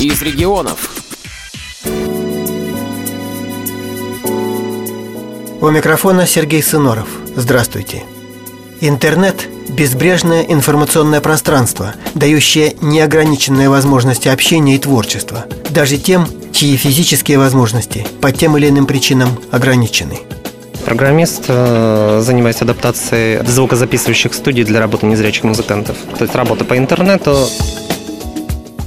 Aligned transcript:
из 0.00 0.22
регионов. 0.22 0.90
У 5.60 5.68
микрофона 5.70 6.24
Сергей 6.24 6.62
Сыноров. 6.62 7.08
Здравствуйте. 7.34 8.04
Интернет– 8.80 9.48
безбрежное 9.68 10.42
информационное 10.42 11.20
пространство, 11.20 11.94
дающее 12.14 12.76
неограниченные 12.80 13.68
возможности 13.68 14.28
общения 14.28 14.76
и 14.76 14.78
творчества, 14.78 15.46
даже 15.70 15.96
тем, 15.96 16.28
чьи 16.52 16.76
физические 16.76 17.38
возможности 17.38 18.06
по 18.20 18.30
тем 18.30 18.56
или 18.56 18.68
иным 18.68 18.86
причинам 18.86 19.30
ограничены. 19.50 20.20
Программист, 20.84 21.46
э, 21.48 22.22
занимаясь 22.24 22.62
адаптацией 22.62 23.44
звукозаписывающих 23.44 24.32
студий 24.32 24.62
для 24.62 24.78
работы 24.78 25.06
незрячих 25.06 25.42
музыкантов. 25.42 25.96
То 26.16 26.22
есть 26.22 26.36
работа 26.36 26.64
по 26.64 26.78
интернету. 26.78 27.48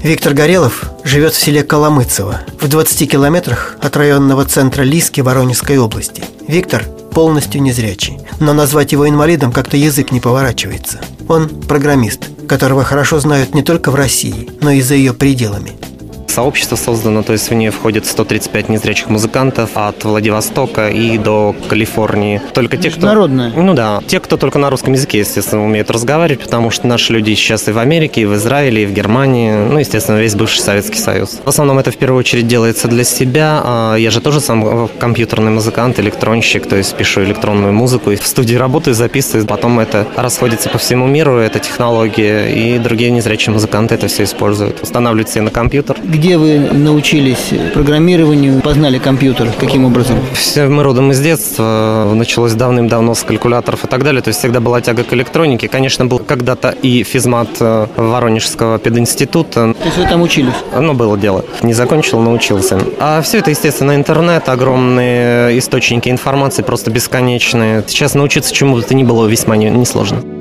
Виктор 0.04 0.34
Горелов 0.34 0.86
живет 1.04 1.34
в 1.34 1.40
селе 1.40 1.64
Коломыцево, 1.64 2.42
в 2.60 2.68
20 2.68 3.12
километрах 3.12 3.78
от 3.80 3.96
районного 3.96 4.46
центра 4.46 4.82
Лиски 4.82 5.22
Воронежской 5.22 5.78
области. 5.78 6.24
Виктор 6.48 6.86
полностью 7.14 7.62
незрячий, 7.62 8.18
но 8.40 8.54
назвать 8.54 8.94
его 8.94 9.08
инвалидом 9.08 9.52
как-то 9.52 9.78
язык 9.78 10.12
не 10.12 10.20
поворачивается. 10.20 11.00
Он 11.28 11.48
программист, 11.50 12.30
которого 12.48 12.84
хорошо 12.84 13.20
знают 13.20 13.54
не 13.54 13.62
только 13.62 13.92
в 13.92 13.96
России, 13.96 14.50
но 14.60 14.72
и 14.72 14.82
за 14.82 14.96
ее 14.96 15.14
пределами– 15.14 15.74
Сообщество 16.32 16.76
создано, 16.76 17.24
то 17.24 17.34
есть 17.34 17.50
в 17.50 17.54
нее 17.54 17.72
входит 17.72 18.06
135 18.06 18.70
незрячих 18.70 19.10
музыкантов 19.10 19.72
от 19.76 20.04
Владивостока 20.04 20.88
и 20.88 21.18
до 21.18 21.56
Калифорнии. 21.68 22.42
Только 22.54 22.78
те, 22.78 22.90
кто... 22.90 23.28
Ну 23.28 23.74
да, 23.74 24.02
те, 24.08 24.20
кто 24.20 24.38
только 24.38 24.58
на 24.58 24.70
русском 24.70 24.94
языке, 24.94 25.20
естественно, 25.20 25.64
умеют 25.66 25.92
разговаривать, 25.92 26.44
потому 26.44 26.72
что 26.72 26.88
наши 26.88 27.12
люди 27.12 27.34
сейчас 27.34 27.68
и 27.68 27.72
в 27.72 27.78
Америке, 27.78 28.22
и 28.22 28.26
в 28.26 28.36
Израиле, 28.36 28.84
и 28.84 28.86
в 28.86 28.94
Германии, 28.94 29.52
ну, 29.52 29.78
естественно, 29.80 30.18
весь 30.18 30.36
бывший 30.36 30.60
Советский 30.60 31.00
Союз. 31.00 31.40
В 31.44 31.50
основном 31.50 31.80
это 31.80 31.92
в 31.92 31.98
первую 31.98 32.20
очередь 32.20 32.48
делается 32.48 32.88
для 32.88 33.04
себя. 33.04 33.62
А 33.64 33.96
я 33.96 34.10
же 34.12 34.22
тоже 34.22 34.40
сам 34.40 34.88
компьютерный 35.00 35.52
музыкант, 35.52 36.00
электронщик, 36.00 36.66
то 36.66 36.76
есть 36.76 36.96
пишу 36.96 37.24
электронную 37.24 37.74
музыку, 37.74 38.12
и 38.12 38.16
в 38.16 38.26
студии 38.26 38.56
работаю, 38.56 38.94
записываю, 38.94 39.46
потом 39.46 39.80
это 39.80 40.08
расходится 40.16 40.70
по 40.70 40.78
всему 40.78 41.08
миру, 41.08 41.38
эта 41.38 41.60
технология, 41.60 42.48
и 42.48 42.80
другие 42.80 43.12
незрячие 43.12 43.54
музыканты 43.54 43.96
это 43.96 44.08
все 44.08 44.24
используют. 44.24 44.82
Устанавливают 44.82 45.30
себе 45.30 45.42
на 45.42 45.50
компьютер. 45.50 45.98
Где 46.04 46.21
вы 46.38 46.60
научились 46.60 47.52
программированию, 47.74 48.62
познали 48.62 48.98
компьютер? 48.98 49.50
Каким 49.60 49.86
образом? 49.86 50.18
Все 50.34 50.68
мы 50.68 50.84
родом 50.84 51.12
из 51.12 51.20
детства. 51.20 52.12
Началось 52.14 52.54
давным-давно 52.54 53.16
с 53.16 53.24
калькуляторов 53.24 53.86
и 53.86 53.88
так 53.88 54.04
далее. 54.04 54.22
То 54.22 54.30
есть 54.30 54.40
всегда 54.40 54.60
была 54.60 54.82
тяга 54.82 55.04
к 55.04 55.14
электронике. 55.14 55.68
Конечно, 55.68 56.06
был 56.06 56.20
когда-то 56.20 56.70
и 56.70 57.04
физмат 57.04 57.50
э, 57.60 57.88
Воронежского 57.96 58.78
пединститута. 58.80 59.74
То 59.74 59.86
есть 59.86 59.98
вы 59.98 60.06
там 60.06 60.22
учились? 60.22 60.54
Ну, 60.78 60.94
было 60.94 61.18
дело. 61.18 61.46
Не 61.62 61.74
закончил, 61.74 62.20
научился. 62.20 62.80
А 63.00 63.22
все 63.22 63.40
это, 63.40 63.50
естественно, 63.50 63.96
интернет, 63.96 64.48
огромные 64.50 65.58
источники 65.58 66.10
информации, 66.10 66.62
просто 66.62 66.92
бесконечные. 66.92 67.84
Сейчас 67.88 68.14
научиться 68.14 68.54
чему-то 68.54 68.94
не 68.94 69.04
было 69.04 69.28
весьма 69.28 69.56
несложно. 69.58 70.22
Не 70.24 70.41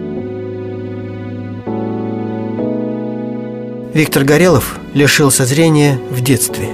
Виктор 3.93 4.23
Горелов 4.23 4.79
лишился 4.95 5.45
зрения 5.45 6.01
в 6.11 6.21
детстве. 6.21 6.69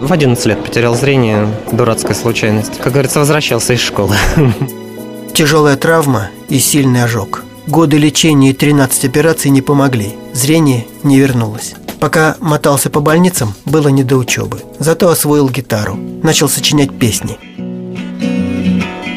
В 0.00 0.12
11 0.12 0.46
лет 0.46 0.64
потерял 0.64 0.94
зрение, 0.94 1.48
дурацкая 1.72 2.14
случайность. 2.14 2.78
Как 2.78 2.92
говорится, 2.92 3.18
возвращался 3.18 3.74
из 3.74 3.80
школы. 3.80 4.14
Тяжелая 5.34 5.76
травма 5.76 6.28
и 6.48 6.60
сильный 6.60 7.02
ожог. 7.02 7.44
Годы 7.66 7.98
лечения 7.98 8.50
и 8.50 8.54
13 8.54 9.04
операций 9.04 9.50
не 9.50 9.62
помогли. 9.62 10.14
Зрение 10.32 10.86
не 11.02 11.18
вернулось. 11.18 11.74
Пока 11.98 12.36
мотался 12.40 12.88
по 12.88 13.00
больницам, 13.00 13.54
было 13.64 13.88
не 13.88 14.04
до 14.04 14.16
учебы. 14.16 14.60
Зато 14.78 15.08
освоил 15.08 15.48
гитару. 15.48 15.96
Начал 16.22 16.48
сочинять 16.48 16.96
песни. 16.96 17.36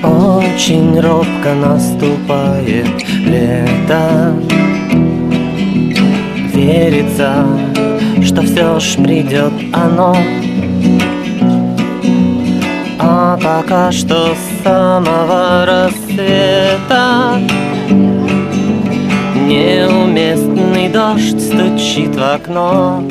Очень 0.04 1.00
робко 1.00 1.54
наступает 1.54 3.08
лето 3.26 4.34
верится, 6.54 7.46
что 8.24 8.42
все 8.44 8.80
ж 8.80 8.96
придет 8.96 9.54
оно. 9.74 10.16
А 13.00 13.38
пока 13.38 13.92
что 13.92 14.34
с 14.34 14.64
самого 14.64 15.66
рассвета 15.66 17.40
Неуместный 19.48 20.90
дождь 20.90 21.42
стучит 21.42 22.16
в 22.16 22.24
окно 22.24 23.04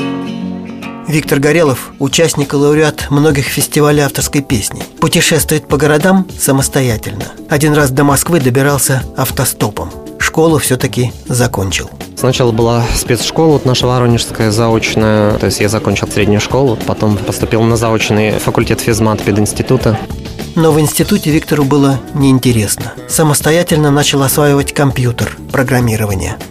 Виктор 1.07 1.41
Горелов– 1.41 1.93
участник 1.99 2.55
и 2.55 2.57
лауреат 2.57 3.11
многих 3.11 3.45
фестивалей 3.45 4.01
авторской 4.01 4.41
песни. 4.41 4.83
Путешествует 4.99 5.69
по 5.69 5.77
городам 5.77 6.27
самостоятельно. 6.39 7.27
Один 7.51 7.75
раз 7.75 7.91
до 7.91 8.03
Москвы 8.03 8.41
добирался 8.41 9.03
автостопом. 9.15 9.91
Школу 10.19 10.59
все-таки 10.59 11.13
закончил. 11.27 11.91
Сначала 12.23 12.53
была 12.53 12.85
спецшкола 12.95 13.55
вот 13.55 13.65
наша 13.65 13.89
воронежская 13.89 14.53
заочная, 14.53 15.33
то 15.39 15.47
есть 15.47 15.59
я 15.59 15.69
закончил 15.69 16.07
среднюю 16.07 16.41
школу, 16.41 16.79
потом 16.87 17.17
поступил 17.17 17.63
на 17.63 17.77
заочный 17.77 18.39
факультет 18.39 18.81
физмат 18.81 19.21
пединститута. 19.21 19.99
Но 20.55 20.71
в 20.71 20.79
институте 20.79 21.33
Виктору 21.33 21.65
было 21.65 21.99
неинтересно. 22.15 22.93
Самостоятельно 23.09 23.91
начал 23.91 24.23
осваивать 24.23 24.73
компьютер, 24.73 25.37
программирование– 25.51 26.37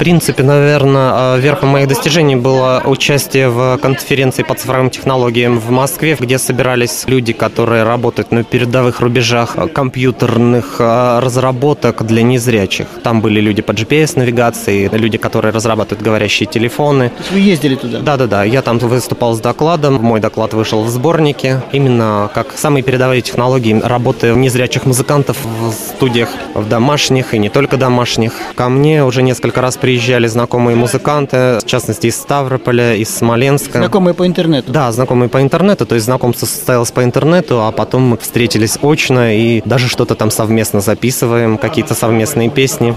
принципе, 0.00 0.42
наверное, 0.42 1.12
а, 1.12 1.36
верхом 1.36 1.68
моих 1.68 1.86
достижений 1.86 2.34
было 2.34 2.82
участие 2.86 3.50
в 3.50 3.76
конференции 3.82 4.42
по 4.42 4.54
цифровым 4.54 4.88
технологиям 4.88 5.58
в 5.58 5.68
Москве, 5.68 6.16
где 6.18 6.38
собирались 6.38 7.04
люди, 7.06 7.34
которые 7.34 7.82
работают 7.82 8.32
на 8.32 8.42
передовых 8.42 9.00
рубежах 9.00 9.58
компьютерных 9.74 10.76
а, 10.78 11.20
разработок 11.20 12.06
для 12.06 12.22
незрячих. 12.22 12.86
Там 13.02 13.20
были 13.20 13.40
люди 13.40 13.60
по 13.60 13.72
GPS-навигации, 13.72 14.88
люди, 14.90 15.18
которые 15.18 15.52
разрабатывают 15.52 16.02
говорящие 16.02 16.46
телефоны. 16.46 17.10
То 17.10 17.18
есть 17.18 17.32
вы 17.32 17.40
ездили 17.40 17.74
туда? 17.74 18.00
Да-да-да. 18.00 18.44
Я 18.44 18.62
там 18.62 18.78
выступал 18.78 19.34
с 19.34 19.40
докладом. 19.40 19.96
Мой 19.96 20.20
доклад 20.20 20.54
вышел 20.54 20.82
в 20.82 20.88
сборнике. 20.88 21.60
Именно 21.72 22.30
как 22.34 22.56
самые 22.56 22.82
передовые 22.82 23.20
технологии 23.20 23.78
работы 23.78 24.28
незрячих 24.28 24.86
музыкантов 24.86 25.36
в 25.44 25.72
студиях 25.72 26.30
в 26.54 26.66
домашних 26.66 27.34
и 27.34 27.38
не 27.38 27.50
только 27.50 27.76
домашних. 27.76 28.32
Ко 28.54 28.70
мне 28.70 29.04
уже 29.04 29.22
несколько 29.22 29.60
раз 29.60 29.76
приезжали 29.76 29.89
приезжали 29.90 30.28
знакомые 30.28 30.76
музыканты, 30.76 31.58
в 31.58 31.66
частности 31.66 32.06
из 32.06 32.14
Ставрополя, 32.14 32.94
из 32.94 33.12
Смоленска. 33.12 33.78
Знакомые 33.78 34.14
по 34.14 34.24
интернету? 34.24 34.70
Да, 34.70 34.92
знакомые 34.92 35.28
по 35.28 35.42
интернету, 35.42 35.84
то 35.84 35.96
есть 35.96 36.04
знакомство 36.04 36.46
состоялось 36.46 36.92
по 36.92 37.02
интернету, 37.02 37.64
а 37.64 37.72
потом 37.72 38.02
мы 38.02 38.16
встретились 38.16 38.78
очно 38.82 39.34
и 39.34 39.62
даже 39.64 39.88
что-то 39.88 40.14
там 40.14 40.30
совместно 40.30 40.80
записываем, 40.80 41.58
какие-то 41.58 41.96
совместные 41.96 42.50
песни. 42.50 42.94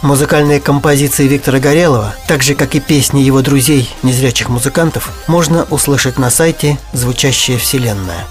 Музыкальные 0.00 0.60
композиции 0.60 1.28
Виктора 1.28 1.58
Горелова, 1.58 2.14
так 2.26 2.42
же 2.42 2.54
как 2.54 2.74
и 2.74 2.80
песни 2.80 3.20
его 3.20 3.42
друзей, 3.42 3.86
незрячих 4.02 4.48
музыкантов, 4.48 5.12
можно 5.26 5.66
услышать 5.68 6.18
на 6.18 6.30
сайте 6.30 6.78
«Звучащая 6.94 7.58
вселенная». 7.58 8.24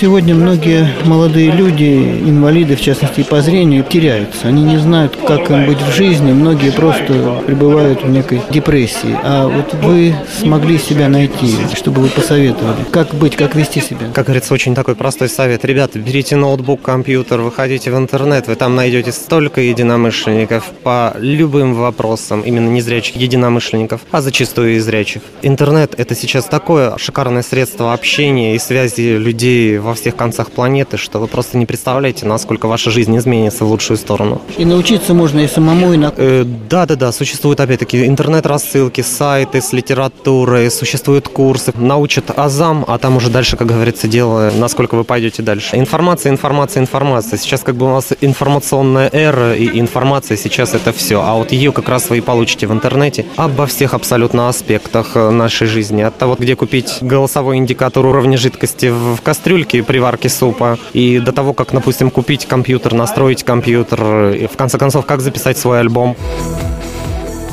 Сегодня 0.00 0.34
многие 0.34 0.88
молодые 1.04 1.50
люди, 1.50 2.22
инвалиды, 2.24 2.74
в 2.74 2.80
частности 2.80 3.22
по 3.22 3.42
зрению, 3.42 3.84
теряются. 3.84 4.48
Они 4.48 4.62
не 4.62 4.78
знают, 4.78 5.14
как 5.26 5.50
им 5.50 5.66
быть 5.66 5.82
в 5.82 5.92
жизни. 5.92 6.32
Многие 6.32 6.72
просто 6.72 7.42
пребывают 7.46 8.02
в 8.02 8.08
некой 8.08 8.40
депрессии. 8.48 9.14
А 9.22 9.46
вот 9.46 9.74
вы 9.84 10.14
смогли 10.38 10.78
себя 10.78 11.10
найти, 11.10 11.54
чтобы 11.74 12.00
вы 12.00 12.08
посоветовали. 12.08 12.82
Как 12.90 13.12
быть, 13.12 13.36
как 13.36 13.54
вести 13.54 13.82
себя? 13.82 14.06
Как 14.14 14.24
говорится, 14.24 14.54
очень 14.54 14.74
такой 14.74 14.94
простой 14.94 15.28
совет. 15.28 15.66
Ребята, 15.66 15.98
берите 15.98 16.34
ноутбук, 16.34 16.80
компьютер, 16.80 17.42
выходите 17.42 17.90
в 17.90 17.98
интернет, 17.98 18.46
вы 18.46 18.54
там 18.54 18.74
найдете 18.76 19.12
столько 19.12 19.60
единомышленников 19.60 20.64
по 20.82 21.14
любым 21.18 21.74
вопросам, 21.74 22.40
именно 22.40 22.70
незрячих 22.70 23.16
единомышленников, 23.16 24.00
а 24.10 24.22
зачастую 24.22 24.76
и 24.76 24.78
зрячих. 24.78 25.20
Интернет– 25.42 25.92
это 25.98 26.14
сейчас 26.14 26.46
такое 26.46 26.96
шикарное 26.96 27.42
средство 27.42 27.92
общения 27.92 28.54
и 28.54 28.58
связи 28.58 29.18
людей 29.18 29.76
в 29.76 29.89
во 29.90 29.94
всех 29.94 30.14
концах 30.14 30.52
планеты, 30.52 30.96
что 30.96 31.18
вы 31.18 31.26
просто 31.26 31.58
не 31.58 31.66
представляете, 31.66 32.24
насколько 32.24 32.66
ваша 32.66 32.90
жизнь 32.90 33.16
изменится 33.16 33.64
в 33.64 33.68
лучшую 33.68 33.96
сторону. 33.96 34.40
И 34.56 34.64
научиться 34.64 35.14
можно 35.14 35.40
и 35.40 35.48
самому, 35.48 35.92
и 35.92 35.96
на... 35.96 36.14
Э, 36.16 36.44
да, 36.44 36.86
да, 36.86 36.94
да, 36.94 37.12
существуют 37.12 37.58
опять-таки 37.58 38.06
интернет-рассылки, 38.06 39.00
сайты 39.00 39.60
с 39.60 39.72
литературой, 39.72 40.70
существуют 40.70 41.28
курсы, 41.28 41.72
научат 41.76 42.38
азам, 42.38 42.84
а 42.86 42.98
там 42.98 43.16
уже 43.16 43.30
дальше, 43.30 43.56
как 43.56 43.66
говорится, 43.66 44.06
дело, 44.06 44.52
насколько 44.56 44.94
вы 44.94 45.02
пойдете 45.02 45.42
дальше. 45.42 45.76
Информация, 45.76 46.30
информация, 46.30 46.80
информация. 46.80 47.36
Сейчас 47.36 47.62
как 47.62 47.74
бы 47.74 47.86
у 47.86 47.90
нас 47.90 48.08
информационная 48.20 49.10
эра, 49.12 49.56
и 49.56 49.80
информация 49.80 50.36
сейчас 50.36 50.74
это 50.74 50.92
все, 50.92 51.20
а 51.20 51.34
вот 51.34 51.50
ее 51.50 51.72
как 51.72 51.88
раз 51.88 52.10
вы 52.10 52.18
и 52.18 52.20
получите 52.20 52.68
в 52.68 52.72
интернете 52.72 53.26
обо 53.36 53.66
всех 53.66 53.94
абсолютно 53.94 54.48
аспектах 54.48 55.16
э, 55.16 55.30
нашей 55.30 55.66
жизни. 55.66 56.02
От 56.02 56.16
того, 56.16 56.36
где 56.38 56.54
купить 56.54 56.98
голосовой 57.00 57.56
индикатор 57.56 58.06
уровня 58.06 58.38
жидкости 58.38 58.86
в 58.86 59.20
кастрюльке 59.22 59.79
при 59.82 59.98
варке 59.98 60.28
супа, 60.28 60.78
и 60.92 61.18
до 61.18 61.32
того, 61.32 61.52
как, 61.52 61.72
допустим, 61.72 62.10
купить 62.10 62.46
компьютер, 62.46 62.94
настроить 62.94 63.44
компьютер, 63.44 64.30
и 64.30 64.46
в 64.46 64.56
конце 64.56 64.78
концов, 64.78 65.06
как 65.06 65.20
записать 65.20 65.58
свой 65.58 65.80
альбом. 65.80 66.16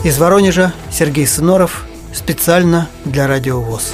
Из 0.03 0.17
Воронежа 0.19 0.73
Сергей 0.91 1.27
Сыноров 1.27 1.85
специально 2.13 2.87
для 3.05 3.27
Радио 3.27 3.59
ВОЗ. 3.59 3.93